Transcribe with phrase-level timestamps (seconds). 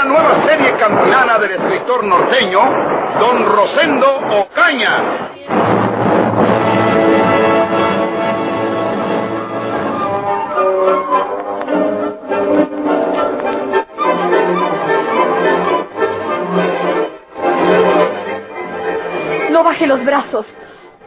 [0.00, 2.60] Una nueva serie campilana del escritor norteño,
[3.18, 5.02] Don Rosendo Ocaña.
[19.50, 20.46] No baje los brazos.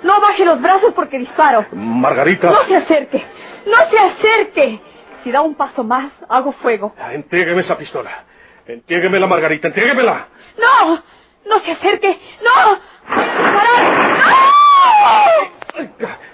[0.04, 1.66] No baje los brazos porque disparo.
[1.72, 2.52] Margarita.
[2.52, 3.24] No se acerque.
[3.68, 4.82] No se acerque.
[5.24, 6.94] Si da un paso más, hago fuego.
[7.10, 8.26] Entrégueme esa pistola.
[8.68, 9.68] Entréguemela, Margarita.
[9.68, 10.28] Entréguemela.
[10.60, 11.02] No.
[11.46, 12.20] No se acerque.
[12.44, 12.80] No.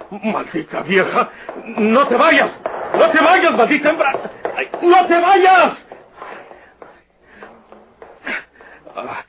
[0.09, 0.19] ¡No!
[0.31, 1.29] Maldita vieja.
[1.77, 2.51] No te vayas.
[2.97, 4.13] No te vayas, maldita hembra.
[4.81, 5.77] No te vayas.
[8.95, 9.23] Ah,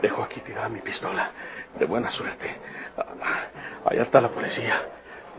[0.00, 1.30] dejo aquí tirada mi pistola.
[1.78, 2.56] De buena suerte.
[2.96, 3.44] Ah,
[3.90, 4.80] Allá está la policía.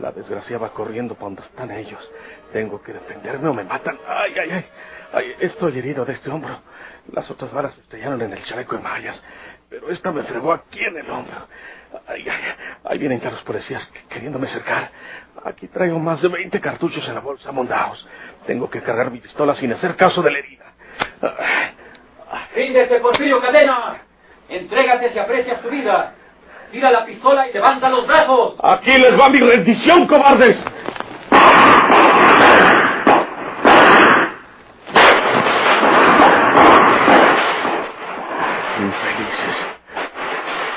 [0.00, 2.00] La desgracia va corriendo para donde están ellos.
[2.52, 3.98] Tengo que defenderme o me matan.
[4.06, 4.66] Ay, ay, ay.
[5.12, 6.60] Ay, estoy herido de este hombro.
[7.12, 9.20] Las otras balas estrellaron en el chaleco de mallas.
[9.68, 11.48] Pero esta me fregó aquí en el hombro.
[12.06, 14.90] Ay, ay, ahí vienen ya los policías queriéndome cercar.
[15.44, 18.06] Aquí traigo más de 20 cartuchos en la bolsa mondados.
[18.46, 20.64] Tengo que cargar mi pistola sin hacer caso de la herida.
[22.54, 23.98] Ríndete, Porfirio Cadena.
[24.48, 26.14] Entrégate si aprecias tu vida.
[26.70, 28.56] Tira la pistola y levanta los brazos.
[28.62, 30.56] Aquí les va mi rendición, cobardes.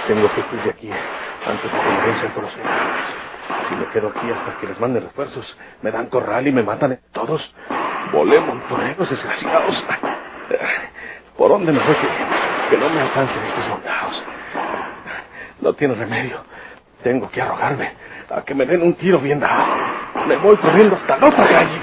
[0.07, 0.89] Tengo que ir de aquí
[1.45, 3.13] antes de que me vencen por los enemigos.
[3.69, 6.99] Si me quedo aquí hasta que les manden refuerzos, me dan corral y me matan
[7.11, 7.53] todos.
[8.13, 9.85] Volé montoneros desgraciados.
[11.37, 12.07] ¿Por dónde me voy que,
[12.69, 14.23] que no me alcancen estos soldados?
[15.61, 16.43] No tiene remedio.
[17.03, 17.91] Tengo que arrojarme
[18.29, 19.65] a que me den un tiro bien dado.
[20.25, 21.79] Me voy corriendo hasta la otra calle.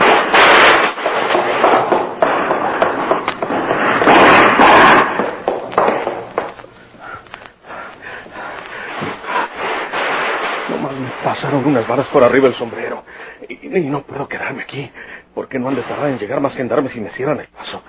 [10.70, 13.02] Nomás me pasaron unas balas por arriba del sombrero.
[13.48, 14.88] Y, y no puedo quedarme aquí,
[15.34, 17.82] porque no han de tardar en llegar más gendarmes si me cierran el paso.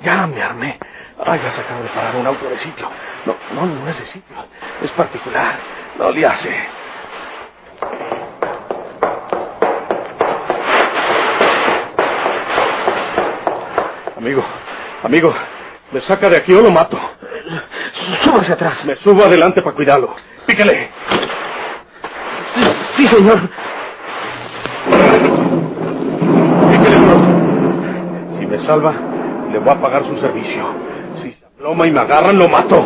[0.00, 0.78] Ya me armé.
[1.24, 2.88] Ay, has acabo de parar un auto de sitio.
[3.26, 4.36] No, no, no es de sitio.
[4.82, 5.56] Es particular.
[5.98, 6.50] No le hace.
[14.16, 14.44] Amigo,
[15.02, 15.34] amigo,
[15.92, 16.98] me saca de aquí o lo mato.
[18.24, 18.84] Súbase atrás.
[18.86, 20.16] Me subo adelante para cuidarlo.
[20.46, 20.90] Píquele.
[23.06, 23.38] Sí, señor.
[28.38, 28.94] Si me salva,
[29.52, 30.64] le voy a pagar su servicio.
[31.22, 32.84] Si se aploma y me agarran, lo mato.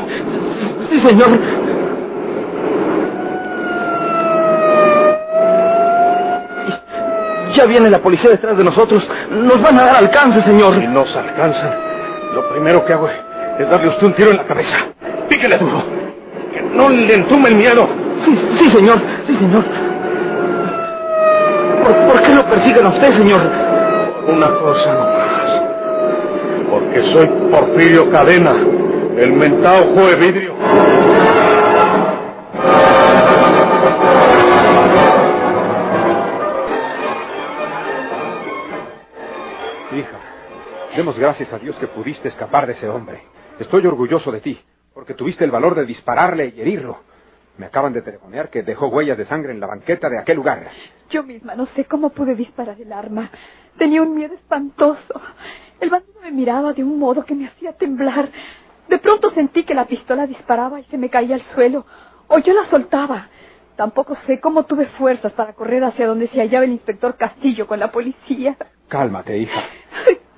[0.90, 1.38] Sí, señor.
[7.54, 9.06] Ya viene la policía detrás de nosotros.
[9.30, 10.74] Nos van a dar alcance, señor.
[10.74, 11.72] Si nos alcanzan,
[12.34, 13.08] lo primero que hago
[13.58, 14.76] es darle a usted un tiro en la cabeza.
[15.28, 15.82] Píquele duro.
[16.52, 17.88] Que no le entume el miedo.
[18.24, 19.00] Sí, sí, señor.
[19.26, 19.64] Sí, señor.
[21.90, 23.42] ¿Por, por qué lo persiguen a usted, señor?
[24.28, 25.62] Una cosa nomás.
[26.70, 28.54] Porque soy Porfirio Cadena,
[29.16, 30.54] el mentado de vidrio.
[39.92, 40.18] Hija,
[40.96, 43.20] demos gracias a Dios que pudiste escapar de ese hombre.
[43.58, 44.60] Estoy orgulloso de ti,
[44.94, 47.09] porque tuviste el valor de dispararle y herirlo.
[47.60, 50.70] Me acaban de telefonear que dejó huellas de sangre en la banqueta de aquel lugar.
[51.10, 53.30] Yo misma no sé cómo pude disparar el arma.
[53.76, 55.20] Tenía un miedo espantoso.
[55.78, 58.30] El bandido me miraba de un modo que me hacía temblar.
[58.88, 61.84] De pronto sentí que la pistola disparaba y se me caía al suelo.
[62.28, 63.28] O yo la soltaba.
[63.76, 67.78] Tampoco sé cómo tuve fuerzas para correr hacia donde se hallaba el inspector Castillo con
[67.78, 68.56] la policía.
[68.88, 69.64] Cálmate, hija.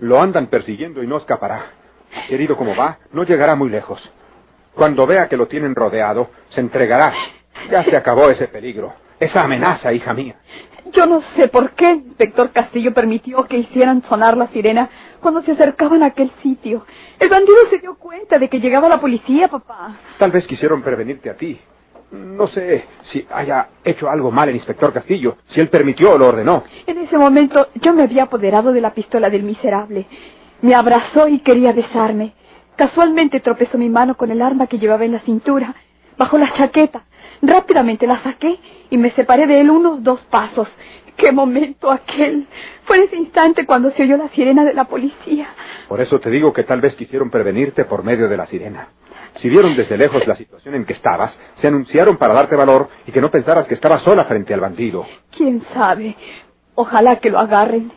[0.01, 1.67] Lo andan persiguiendo y no escapará.
[2.29, 4.13] Herido como va, no llegará muy lejos.
[4.75, 7.13] Cuando vea que lo tienen rodeado, se entregará.
[7.71, 8.95] Ya se acabó ese peligro.
[9.21, 10.37] Esa amenaza, hija mía.
[10.93, 14.91] Yo no sé por qué el inspector Castillo permitió que hicieran sonar la sirena
[15.21, 16.85] cuando se acercaban a aquel sitio.
[17.21, 19.97] El bandido se dio cuenta de que llegaba la policía, papá.
[20.19, 21.61] Tal vez quisieron prevenirte a ti.
[22.11, 26.29] No sé si haya hecho algo mal el inspector Castillo, si él permitió o lo
[26.29, 26.65] ordenó.
[26.87, 30.07] En ese momento yo me había apoderado de la pistola del miserable.
[30.61, 32.35] Me abrazó y quería besarme.
[32.77, 35.75] Casualmente tropezó mi mano con el arma que llevaba en la cintura.
[36.19, 37.05] bajo la chaqueta.
[37.41, 38.59] Rápidamente la saqué
[38.91, 40.69] y me separé de él unos dos pasos.
[41.17, 42.47] ¡Qué momento aquel!
[42.85, 45.49] Fue en ese instante cuando se oyó la sirena de la policía.
[45.89, 48.89] Por eso te digo que tal vez quisieron prevenirte por medio de la sirena.
[49.37, 53.13] Si vieron desde lejos la situación en que estabas, se anunciaron para darte valor y
[53.13, 55.05] que no pensaras que estabas sola frente al bandido.
[55.37, 56.17] ¿Quién sabe?
[56.75, 57.91] Ojalá que lo agarren.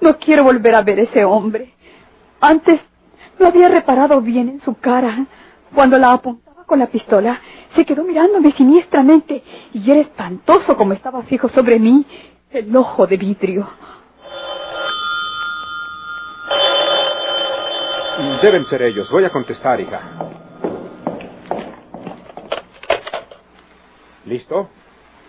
[0.00, 1.72] No quiero volver a ver ese hombre.
[2.40, 2.80] Antes
[3.38, 5.26] no había reparado bien en su cara.
[5.74, 7.40] Cuando la apuntaba con la pistola,
[7.74, 9.42] se quedó mirándome siniestramente
[9.72, 12.04] y era espantoso como estaba fijo sobre mí
[12.50, 13.68] el ojo de vidrio.
[18.42, 19.08] Deben ser ellos.
[19.10, 20.00] Voy a contestar, hija.
[24.26, 24.70] ¿Listo?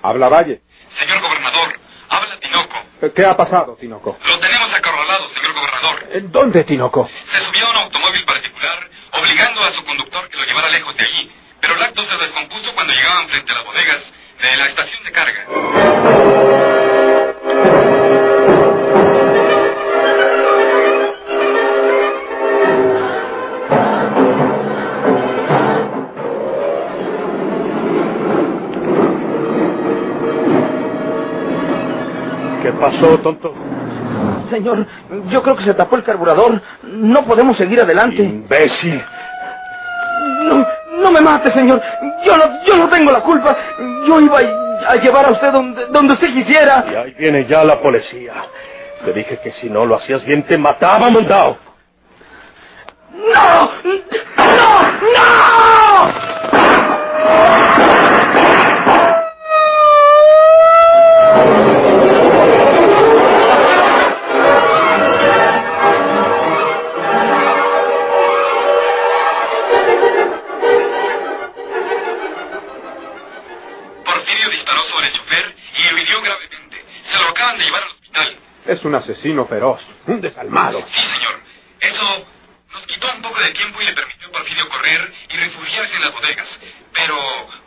[0.01, 0.61] Habla Valle.
[0.99, 1.73] Señor gobernador,
[2.09, 3.13] habla Tinoco.
[3.15, 4.17] ¿Qué ha pasado, Tinoco?
[4.27, 6.15] Lo tenemos acorralado, señor gobernador.
[6.15, 7.09] ¿En dónde, Tinoco?
[7.31, 11.03] Se subió a un automóvil particular, obligando a su conductor que lo llevara lejos de
[11.03, 11.31] allí.
[11.61, 14.01] Pero el acto se descompuso cuando llegaban frente a las bodegas
[14.41, 15.45] de la estación de carga.
[32.61, 33.53] ¿Qué pasó, tonto?
[34.49, 34.85] Señor,
[35.29, 36.61] yo creo que se tapó el carburador.
[36.83, 38.23] No podemos seguir adelante.
[38.23, 39.03] Imbécil.
[41.01, 41.81] No, me mate, señor.
[42.23, 43.55] Yo no, yo no tengo la culpa.
[44.07, 44.39] Yo iba
[44.87, 46.85] a, llevar a usted donde, donde usted quisiera.
[46.91, 48.33] Y ahí viene ya la policía.
[49.03, 51.57] Te dije que si no lo hacías bien te mataba, montado.
[53.13, 53.71] ¡No!
[54.37, 54.83] ¡No!
[55.15, 55.73] ¡No!
[77.53, 78.37] Acaban de llevar al hospital.
[78.65, 80.85] Es un asesino feroz, un desalmado.
[80.93, 81.39] Sí, señor.
[81.79, 82.25] Eso
[82.71, 86.01] nos quitó un poco de tiempo y le permitió a Porfirio correr y refugiarse en
[86.01, 86.47] las bodegas.
[86.93, 87.17] Pero,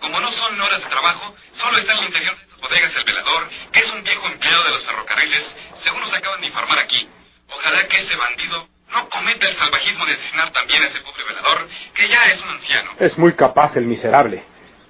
[0.01, 3.05] como no son horas de trabajo, solo está en el interior de estas bodegas el
[3.05, 5.45] velador, que es un viejo empleado de los ferrocarriles,
[5.85, 7.09] según nos acaban de informar aquí.
[7.49, 11.69] Ojalá que ese bandido no cometa el salvajismo de asesinar también a ese pobre velador,
[11.95, 12.91] que ya es un anciano.
[12.99, 14.43] Es muy capaz el miserable.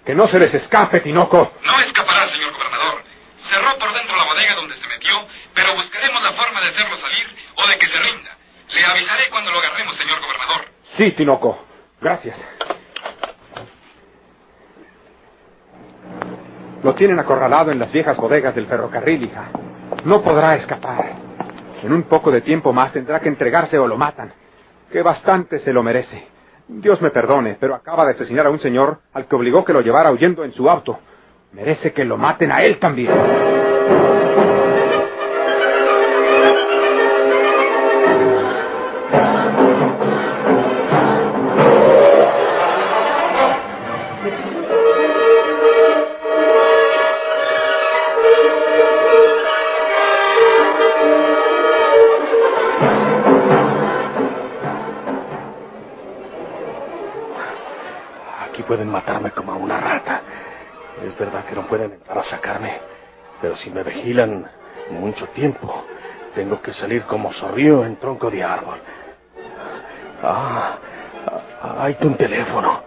[0.04, 1.52] Que no se les escape, Tinoco.
[1.64, 3.02] No escapará, señor gobernador.
[3.50, 7.26] Cerró por dentro la bodega donde se metió, pero buscaremos la forma de hacerlo salir
[7.56, 8.36] o de que se rinda.
[8.74, 10.64] Le avisaré cuando lo agarremos, señor gobernador.
[10.96, 11.64] Sí, Tinoco.
[12.00, 12.36] Gracias.
[16.82, 19.50] Lo tienen acorralado en las viejas bodegas del ferrocarril, hija.
[20.04, 21.14] No podrá escapar.
[21.82, 24.32] En un poco de tiempo más tendrá que entregarse o lo matan.
[24.92, 26.28] Que bastante se lo merece.
[26.68, 29.80] Dios me perdone, pero acaba de asesinar a un señor al que obligó que lo
[29.80, 30.98] llevara huyendo en su auto.
[31.56, 33.10] Merece que lo maten a él también.
[58.44, 59.30] Aquí pueden matarme
[61.16, 62.78] Es verdad que no pueden entrar a sacarme,
[63.40, 64.46] pero si me vigilan
[64.90, 65.82] mucho tiempo,
[66.34, 68.78] tengo que salir como zorrío en tronco de árbol.
[70.22, 70.76] Ah,
[71.62, 72.82] ah, hay un teléfono.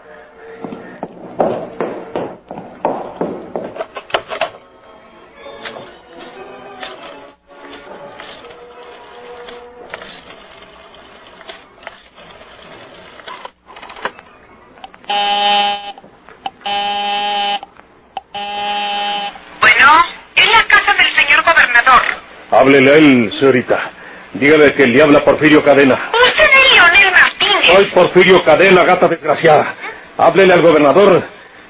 [22.60, 23.92] Háblele a él, señorita.
[24.34, 26.12] Dígale que le habla Porfirio Cadena.
[26.28, 27.74] Usted es Leonel Martínez.
[27.74, 29.76] Soy Porfirio Cadena, gata desgraciada.
[30.18, 31.24] Háblele al gobernador.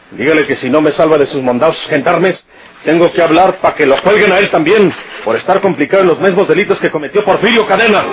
[0.10, 2.44] Dígale que si no me salva de sus mandados gendarmes,
[2.84, 4.92] tengo que hablar para que lo cuelguen a él también,
[5.24, 8.04] por estar complicado en los mismos delitos que cometió Porfirio Cadena.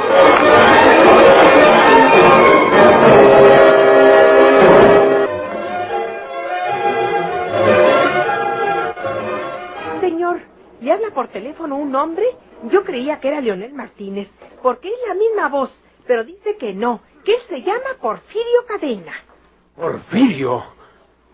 [11.36, 12.24] Teléfono un hombre?
[12.70, 14.28] Yo creía que era Leonel Martínez,
[14.62, 15.70] porque es la misma voz,
[16.06, 19.12] pero dice que no, que él se llama Porfirio Cadena.
[19.76, 20.64] Porfirio.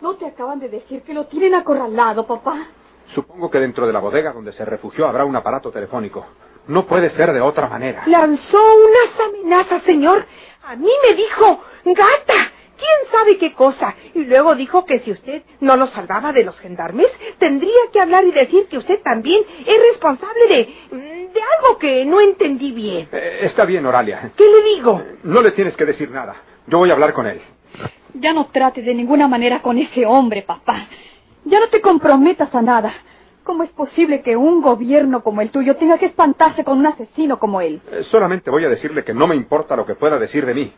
[0.00, 2.66] ¿No te acaban de decir que lo tienen acorralado, papá?
[3.14, 6.26] Supongo que dentro de la bodega donde se refugió habrá un aparato telefónico.
[6.66, 8.02] No puede ser de otra manera.
[8.06, 10.24] Lanzó unas amenazas, señor.
[10.64, 12.50] A mí me dijo, gata,
[12.82, 13.94] ¿quién sabe qué cosa.
[14.14, 17.06] Y luego dijo que si usted no lo salvaba de los gendarmes,
[17.38, 20.56] tendría que hablar y decir que usted también es responsable de...
[21.32, 23.08] de algo que no entendí bien.
[23.12, 24.32] Eh, está bien, Oralia.
[24.36, 25.02] ¿Qué le digo?
[25.22, 26.34] No le tienes que decir nada.
[26.66, 27.40] Yo voy a hablar con él.
[28.14, 30.88] Ya no trates de ninguna manera con ese hombre, papá.
[31.44, 32.92] Ya no te comprometas a nada.
[33.44, 37.38] ¿Cómo es posible que un gobierno como el tuyo tenga que espantarse con un asesino
[37.38, 37.80] como él?
[37.90, 40.72] Eh, solamente voy a decirle que no me importa lo que pueda decir de mí.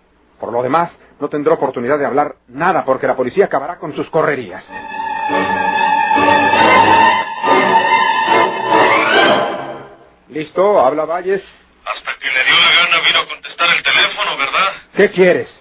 [0.44, 4.10] Por lo demás, no tendrá oportunidad de hablar nada porque la policía acabará con sus
[4.10, 4.62] correrías.
[10.28, 10.80] ¿Listo?
[10.84, 11.42] ¿Habla Valles?
[11.86, 14.72] Hasta que le dio la gana vino a contestar el teléfono, ¿verdad?
[14.94, 15.60] ¿Qué quieres?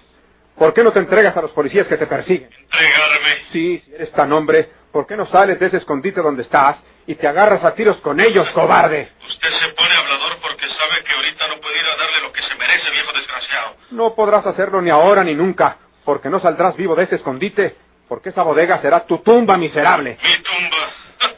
[0.58, 2.50] ¿Por qué no te entregas a los policías que te persiguen?
[2.52, 3.36] Entregarme.
[3.52, 6.76] Sí, si eres tan hombre, ¿por qué no sales de ese escondite donde estás
[7.06, 9.12] y te agarras a tiros con ellos, cobarde?
[9.26, 12.42] Usted se pone hablador porque sabe que ahorita no puede ir a darle lo que
[12.42, 13.76] se merece, viejo desgraciado.
[13.94, 17.76] No podrás hacerlo ni ahora ni nunca, porque no saldrás vivo de ese escondite,
[18.08, 20.18] porque esa bodega será tu tumba miserable.
[20.20, 20.90] Mi tumba.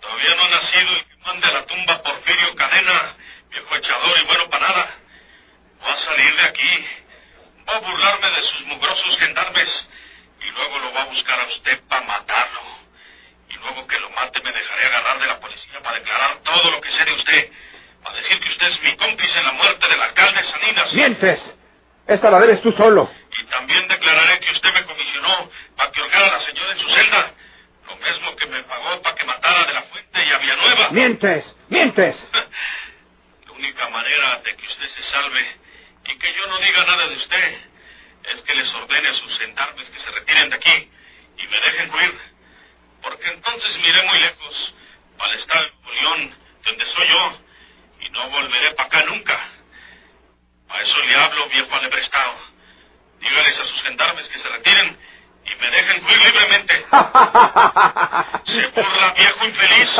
[0.00, 3.16] Todavía no ha nacido el que mande a la tumba Porfirio Cadena,
[3.48, 4.90] viejo echador y bueno para nada.
[5.82, 6.86] Va a salir de aquí.
[7.66, 9.88] Va a burlarme de sus mugrosos gendarmes
[10.42, 12.60] y luego lo va a buscar a usted para matarlo.
[13.48, 16.82] Y luego que lo mate me dejaré agarrar de la policía para declarar todo lo
[16.82, 17.50] que sé de usted.
[18.04, 20.92] Para decir que usted es mi cómplice en la muerte del alcalde Salinas.
[20.92, 21.57] ¡Mientes!
[22.08, 23.10] Esta la debes tú solo.
[23.38, 26.88] Y también declararé que usted me comisionó para que holgara a la señora en su
[26.88, 27.34] celda.
[27.86, 30.88] Lo mismo que me pagó para que matara de la fuente y a Villanueva.
[30.90, 31.44] ¡Mientes!
[31.68, 32.16] ¡Mientes!
[33.46, 35.56] La única manera de que usted se salve
[36.06, 37.58] y que yo no diga nada de usted
[38.24, 40.90] es que les ordene a sus gendarmes que se retiren de aquí
[41.36, 42.18] y me dejen huir.
[43.02, 44.74] Porque entonces miré muy lejos
[45.18, 46.34] para el estado de León,
[46.64, 47.38] donde soy yo,
[48.00, 49.57] y no volveré para acá nunca.
[50.68, 52.32] A eso le hablo, viejo alebrestado.
[53.20, 54.96] Dígales a sus gendarmes que se retiren
[55.44, 56.74] y me dejen huir libremente.
[58.46, 59.90] ¿Se burla, viejo infeliz?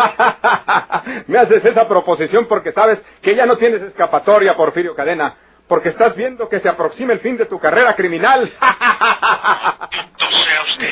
[1.28, 5.36] Me haces esa proposición porque sabes que ya no tienes escapatoria, Porfirio Cadena.
[5.66, 8.50] Porque estás viendo que se aproxima el fin de tu carrera criminal.
[10.18, 10.90] Sea usted.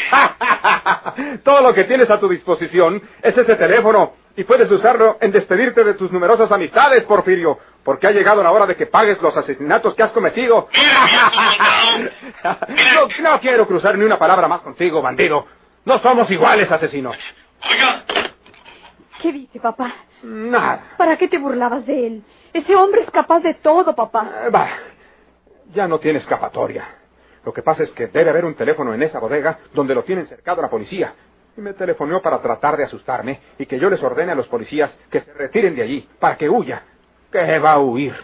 [1.44, 5.82] Todo lo que tienes a tu disposición es ese teléfono y puedes usarlo en despedirte
[5.82, 9.94] de tus numerosas amistades, Porfirio, porque ha llegado la hora de que pagues los asesinatos
[9.94, 10.68] que has cometido.
[12.44, 15.46] No, no quiero cruzar ni una palabra más contigo, bandido.
[15.84, 17.10] No somos iguales, asesino.
[17.10, 18.04] Oiga,
[19.20, 19.92] ¿Qué dice, papá?
[20.22, 20.94] Nada.
[20.96, 22.22] ¿Para qué te burlabas de él?
[22.52, 24.30] Ese hombre es capaz de todo, papá.
[24.46, 24.68] Eh, Va,
[25.72, 26.86] ya no tiene escapatoria.
[27.44, 30.26] Lo que pasa es que debe haber un teléfono en esa bodega donde lo tienen
[30.26, 31.14] cercado la policía.
[31.56, 34.94] Y me telefoneó para tratar de asustarme y que yo les ordene a los policías
[35.10, 36.82] que se retiren de allí, para que huya.
[37.32, 38.14] ¿Qué va a huir?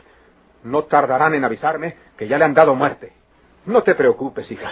[0.64, 3.12] No tardarán en avisarme que ya le han dado muerte.
[3.66, 4.70] No te preocupes, hija.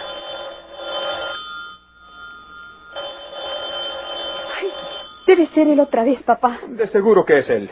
[5.25, 6.59] Debe ser él otra vez, papá.
[6.67, 7.69] De seguro que es él,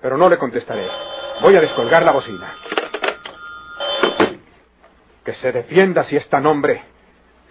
[0.00, 0.86] pero no le contestaré.
[1.40, 2.54] Voy a descolgar la bocina.
[5.24, 6.82] Que se defienda si es tan hombre.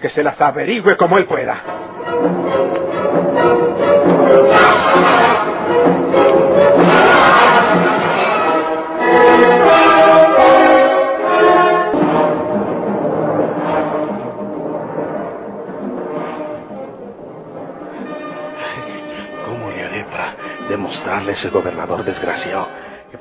[0.02, 1.62] Que se las averigüe como él pueda.
[20.70, 22.68] Demostrarle a ese gobernador desgraciado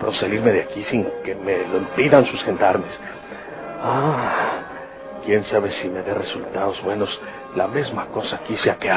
[0.01, 2.91] puedo salirme de aquí sin que me lo impidan sus gendarmes?
[3.83, 4.63] Ah,
[5.25, 7.21] quién sabe si me dé resultados buenos
[7.55, 8.91] la misma cosa quise a que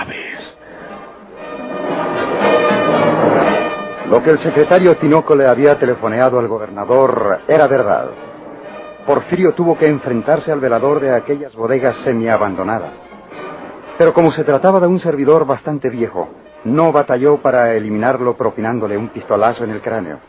[4.13, 8.11] Lo que el secretario Tinoco le había telefoneado al gobernador era verdad.
[9.07, 12.91] Porfirio tuvo que enfrentarse al velador de aquellas bodegas semiabandonadas.
[13.97, 16.29] Pero como se trataba de un servidor bastante viejo,
[16.63, 20.19] no batalló para eliminarlo propinándole un pistolazo en el cráneo.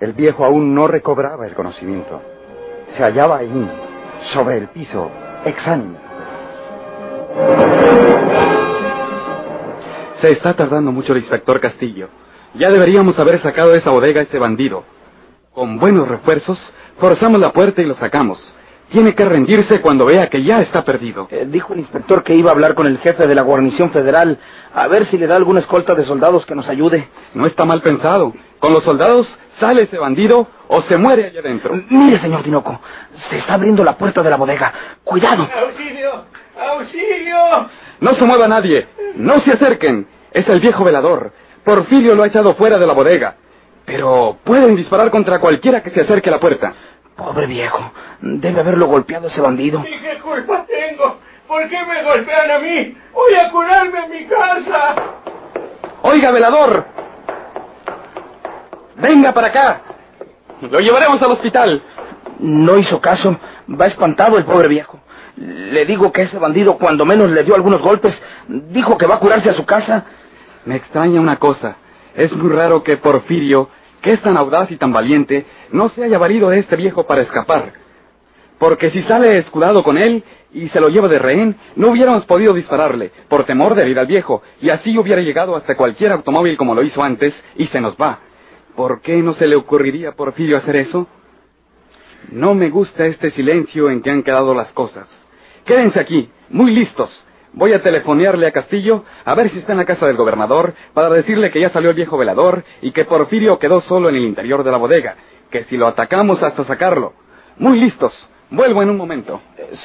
[0.00, 2.20] El viejo aún no recobraba el conocimiento.
[2.96, 3.70] Se hallaba ahí,
[4.32, 5.08] sobre el piso,
[5.44, 5.96] exánime.
[10.20, 12.08] Se está tardando mucho el inspector Castillo.
[12.54, 14.84] Ya deberíamos haber sacado de esa bodega a ese bandido.
[15.52, 16.58] Con buenos refuerzos,
[16.98, 18.38] forzamos la puerta y lo sacamos.
[18.90, 21.28] Tiene que rendirse cuando vea que ya está perdido.
[21.30, 24.38] Eh, dijo el inspector que iba a hablar con el jefe de la guarnición federal
[24.74, 27.08] a ver si le da alguna escolta de soldados que nos ayude.
[27.34, 28.32] No está mal pensado.
[28.58, 31.80] Con los soldados sale ese bandido o se muere allá adentro.
[31.88, 32.80] Mire, señor Tinoco,
[33.14, 34.72] se está abriendo la puerta de la bodega.
[35.04, 35.48] ¡Cuidado!
[35.66, 36.24] ¡Auxilio!
[36.58, 37.36] ¡Auxilio!
[38.00, 38.88] No se mueva nadie.
[39.14, 40.08] No se acerquen.
[40.32, 41.32] Es el viejo velador.
[41.64, 43.36] Porfirio lo ha echado fuera de la bodega.
[43.84, 46.74] Pero pueden disparar contra cualquiera que se acerque a la puerta.
[47.16, 49.80] Pobre viejo, debe haberlo golpeado ese bandido.
[49.80, 51.18] ¿Y qué culpa tengo?
[51.46, 52.96] ¿Por qué me golpean a mí?
[53.12, 54.94] Voy a curarme en mi casa.
[56.02, 56.84] Oiga, velador.
[58.96, 59.80] Venga para acá.
[60.62, 61.82] Lo llevaremos al hospital.
[62.38, 63.36] No hizo caso.
[63.68, 65.00] Va espantado el pobre viejo.
[65.36, 69.20] Le digo que ese bandido, cuando menos le dio algunos golpes, dijo que va a
[69.20, 70.04] curarse a su casa.
[70.64, 71.76] Me extraña una cosa.
[72.14, 73.68] Es muy raro que Porfirio,
[74.02, 77.22] que es tan audaz y tan valiente, no se haya valido de este viejo para
[77.22, 77.72] escapar.
[78.58, 82.52] Porque si sale escudado con él y se lo lleva de rehén, no hubiéramos podido
[82.52, 86.74] dispararle, por temor de herir al viejo, y así hubiera llegado hasta cualquier automóvil como
[86.74, 88.18] lo hizo antes, y se nos va.
[88.76, 91.06] ¿Por qué no se le ocurriría a Porfirio hacer eso?
[92.30, 95.08] No me gusta este silencio en que han quedado las cosas.
[95.64, 97.10] Quédense aquí, muy listos.
[97.52, 101.10] Voy a telefonearle a Castillo a ver si está en la casa del gobernador para
[101.10, 104.62] decirle que ya salió el viejo velador y que Porfirio quedó solo en el interior
[104.62, 105.16] de la bodega,
[105.50, 107.14] que si lo atacamos hasta sacarlo.
[107.56, 108.12] Muy listos.
[108.50, 109.40] Vuelvo en un momento.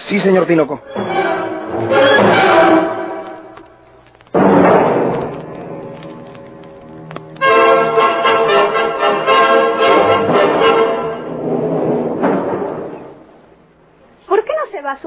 [0.08, 0.82] Sí, señor Tinoco.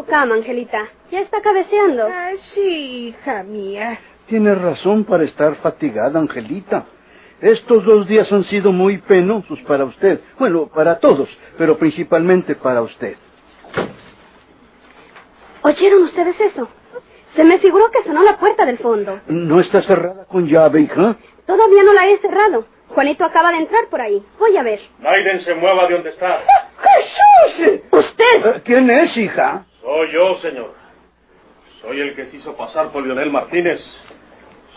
[0.09, 0.89] Cama, Angelita?
[1.11, 2.07] Ya está cabeceando.
[2.11, 3.99] Ah, sí, hija mía.
[4.27, 6.85] Tienes razón para estar fatigada, Angelita.
[7.41, 10.21] Estos dos días han sido muy penosos para usted.
[10.39, 13.17] Bueno, para todos, pero principalmente para usted.
[15.63, 16.69] ¿Oyeron ustedes eso?
[17.37, 19.21] Se me figuró que sonó la puerta del fondo.
[19.29, 21.17] ¿No está cerrada con llave, hija?
[21.47, 22.65] Todavía no la he cerrado.
[22.89, 24.23] Juanito acaba de entrar por ahí.
[24.39, 24.81] Voy a ver.
[24.99, 26.41] Naiden se mueva de donde está.
[27.55, 27.81] ¡Jesús!
[27.93, 28.63] ¿Usted?
[28.65, 29.65] ¿Quién es, hija?
[29.89, 30.75] Soy yo, señor.
[31.81, 33.81] Soy el que se hizo pasar por Leonel Martínez.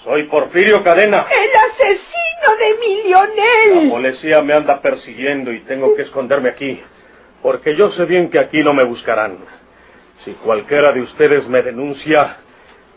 [0.06, 1.26] Soy Porfirio Cadena.
[1.30, 3.90] ¡El asesino de mi Lionel!
[3.90, 6.82] La policía me anda persiguiendo y tengo que esconderme aquí.
[7.42, 9.40] Porque yo sé bien que aquí no me buscarán.
[10.24, 12.38] Si cualquiera de ustedes me denuncia,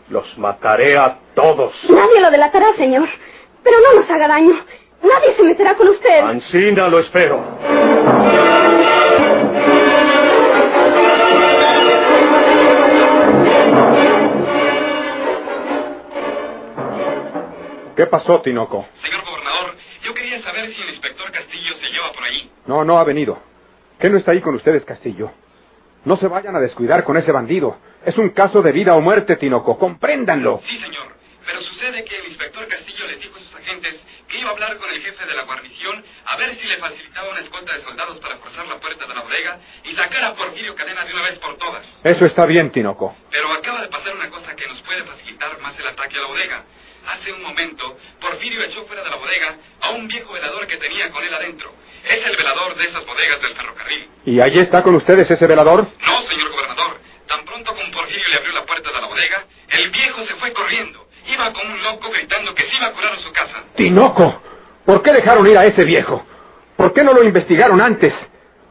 [0.07, 1.73] los mataré a todos.
[1.89, 3.09] Nadie lo delatará, señor.
[3.61, 4.53] Pero no nos haga daño.
[5.03, 6.19] Nadie se meterá con usted.
[6.21, 7.43] Ancina lo espero.
[17.95, 18.85] ¿Qué pasó, Tinoco?
[19.01, 22.51] Señor gobernador, yo quería saber si el inspector Castillo se lleva por ahí.
[22.65, 23.39] No, no ha venido.
[23.99, 25.31] ¿Qué no está ahí con ustedes, Castillo?
[26.03, 27.77] No se vayan a descuidar con ese bandido.
[28.05, 29.77] Es un caso de vida o muerte, Tinoco.
[29.79, 30.61] Compréndanlo.
[30.67, 31.07] Sí, señor.
[31.45, 33.95] Pero sucede que el inspector Castillo les dijo a sus agentes
[34.27, 37.29] que iba a hablar con el jefe de la guarnición a ver si le facilitaba
[37.29, 40.75] una escolta de soldados para forzar la puerta de la bodega y sacar a Porfirio
[40.75, 41.85] Cadena de una vez por todas.
[42.03, 43.15] Eso está bien, Tinoco.
[43.31, 46.27] Pero acaba de pasar una cosa que nos puede facilitar más el ataque a la
[46.27, 46.63] bodega.
[47.07, 51.09] Hace un momento, Porfirio echó fuera de la bodega a un viejo velador que tenía
[51.11, 51.71] con él adentro.
[52.03, 54.09] Es el velador de esas bodegas del ferrocarril.
[54.25, 55.87] ¿Y allí está con ustedes ese velador?
[56.05, 56.99] No, señor gobernador.
[57.27, 60.53] Tan pronto como Porfirio le abrió la puerta de la bodega, el viejo se fue
[60.53, 61.05] corriendo.
[61.27, 63.63] Iba como un loco gritando que se iba a curar en su casa.
[63.75, 64.41] Tinoco,
[64.85, 66.25] ¿por qué dejaron ir a ese viejo?
[66.77, 68.13] ¿Por qué no lo investigaron antes?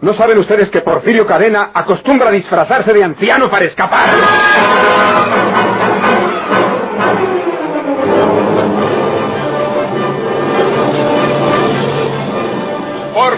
[0.01, 4.11] ¿No saben ustedes que Porfirio Cadena acostumbra a disfrazarse de anciano para escapar?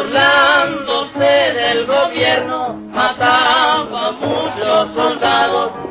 [0.00, 5.89] Burlándose del gobierno, mataba a muchos soldados